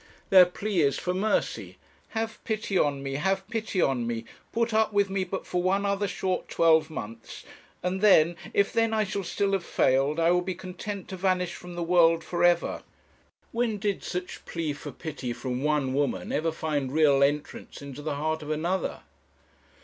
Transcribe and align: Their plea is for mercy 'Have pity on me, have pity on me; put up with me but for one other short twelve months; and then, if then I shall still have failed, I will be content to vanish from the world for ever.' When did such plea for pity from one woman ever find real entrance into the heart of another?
Their 0.31 0.47
plea 0.47 0.81
is 0.81 0.97
for 0.97 1.13
mercy 1.13 1.77
'Have 2.07 2.43
pity 2.43 2.75
on 2.75 3.03
me, 3.03 3.17
have 3.17 3.47
pity 3.51 3.79
on 3.83 4.07
me; 4.07 4.25
put 4.51 4.73
up 4.73 4.91
with 4.91 5.11
me 5.11 5.23
but 5.25 5.45
for 5.45 5.61
one 5.61 5.85
other 5.85 6.07
short 6.07 6.49
twelve 6.49 6.89
months; 6.89 7.43
and 7.83 8.01
then, 8.01 8.35
if 8.51 8.73
then 8.73 8.95
I 8.95 9.03
shall 9.03 9.23
still 9.23 9.51
have 9.51 9.63
failed, 9.63 10.19
I 10.19 10.31
will 10.31 10.41
be 10.41 10.55
content 10.55 11.07
to 11.09 11.17
vanish 11.17 11.53
from 11.53 11.75
the 11.75 11.83
world 11.83 12.23
for 12.23 12.43
ever.' 12.43 12.81
When 13.51 13.77
did 13.77 14.03
such 14.03 14.43
plea 14.45 14.73
for 14.73 14.91
pity 14.91 15.33
from 15.33 15.61
one 15.61 15.93
woman 15.93 16.31
ever 16.31 16.51
find 16.51 16.91
real 16.91 17.21
entrance 17.23 17.79
into 17.83 18.01
the 18.01 18.15
heart 18.15 18.41
of 18.41 18.49
another? 18.49 19.01